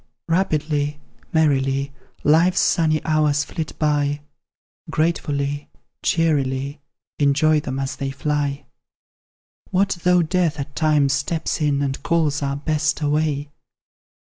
Rapidly, 0.27 0.99
merrily, 1.31 1.93
Life's 2.23 2.59
sunny 2.59 3.05
hours 3.05 3.43
flit 3.43 3.77
by, 3.77 4.21
Gratefully, 4.89 5.69
cheerily 6.03 6.81
Enjoy 7.19 7.59
them 7.59 7.77
as 7.77 7.97
they 7.97 8.09
fly! 8.09 8.65
What 9.69 9.99
though 10.03 10.23
Death 10.23 10.59
at 10.59 10.75
times 10.75 11.13
steps 11.13 11.61
in, 11.61 11.83
And 11.83 12.01
calls 12.01 12.41
our 12.41 12.55
Best 12.55 12.99
away? 13.01 13.51